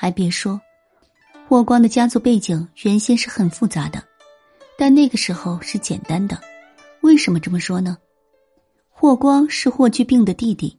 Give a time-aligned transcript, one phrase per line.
[0.00, 0.58] 还别说，
[1.46, 4.02] 霍光的家族背景原先是很复杂的，
[4.78, 6.40] 但那个时候是简单的。
[7.02, 7.98] 为什么这么说呢？
[8.88, 10.74] 霍光是霍去病的弟弟，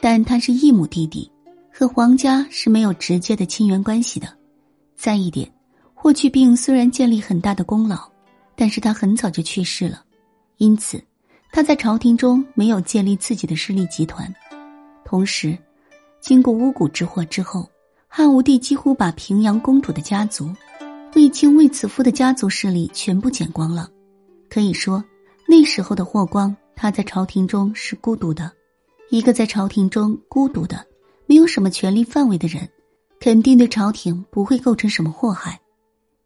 [0.00, 1.30] 但他是异母弟弟，
[1.70, 4.26] 和皇家是没有直接的亲缘关系的。
[4.96, 5.52] 再一点，
[5.92, 8.10] 霍去病虽然建立很大的功劳，
[8.56, 10.02] 但是他很早就去世了，
[10.56, 10.98] 因此
[11.52, 14.34] 他在朝廷中没有建立自己的势力集团。
[15.04, 15.58] 同时，
[16.22, 17.68] 经过巫蛊之祸之后，
[18.14, 20.54] 汉武帝几乎把平阳公主的家族、
[21.14, 23.88] 卫青、卫子夫的家族势力全部剪光了，
[24.50, 25.02] 可以说。
[25.48, 28.52] 那时候的霍光，他在朝廷中是孤独的，
[29.08, 30.84] 一个在朝廷中孤独的、
[31.24, 32.68] 没有什么权力范围的人，
[33.18, 35.58] 肯定对朝廷不会构成什么祸害。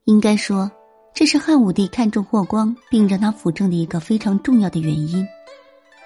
[0.06, 0.68] 应该说，
[1.14, 5.24] 这是汉武帝看中霍光并让他辅政的一个非常重要的原因。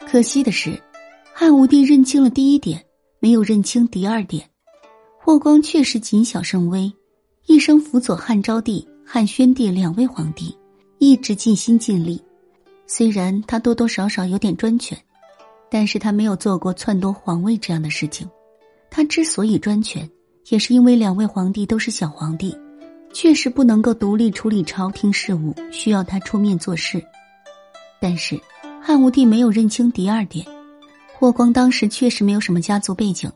[0.07, 0.79] 可惜的是，
[1.33, 2.85] 汉武帝认清了第一点，
[3.19, 4.47] 没有认清第二点。
[5.31, 6.93] 霍光确实谨小慎微，
[7.47, 10.59] 一生辅佐汉昭帝、汉宣帝两位皇帝，
[10.99, 12.21] 一直尽心尽力。
[12.89, 14.99] 虽然他多多少少有点专权，
[15.71, 18.29] 但是他没有做过篡夺皇位这样的事情。
[18.91, 20.11] 他之所以专权，
[20.49, 22.53] 也是因为两位皇帝都是小皇帝，
[23.13, 27.01] 确实不能够独立处理朝廷事务，需要他出面做事。
[28.01, 28.37] 但是
[28.83, 30.45] 汉武帝没有认清第二点，
[31.17, 33.31] 霍光当时确实没有什么家族背景。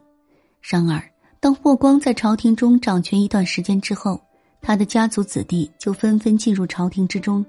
[0.61, 1.01] 然而，
[1.45, 4.19] 当霍光在朝廷中掌权一段时间之后，
[4.63, 7.45] 他的家族子弟就纷纷进入朝廷之中。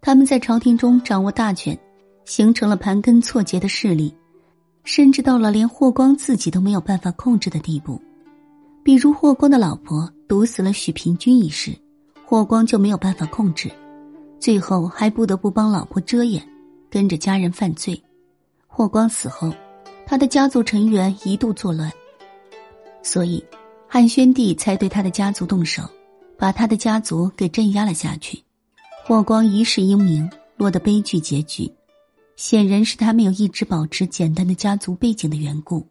[0.00, 1.76] 他们在朝廷中掌握大权，
[2.24, 4.14] 形成了盘根错节的势力，
[4.84, 8.00] 甚至到了连霍光自己都没有办法控制的地步。
[8.84, 11.76] 比如霍光的老婆毒死了许平君一事，
[12.24, 13.68] 霍光就没有办法控制，
[14.38, 16.40] 最后还不得不帮老婆遮掩，
[16.88, 18.00] 跟着家人犯罪。
[18.68, 19.52] 霍光死后，
[20.06, 21.92] 他的家族成员一度作乱，
[23.02, 23.44] 所以
[23.86, 25.82] 汉宣帝才对他的家族动手，
[26.36, 28.42] 把他的家族给镇压了下去。
[29.04, 31.72] 霍光一世英名，落得悲剧结局，
[32.36, 35.86] 显然是他没有一直保持简单的家族背景的缘故。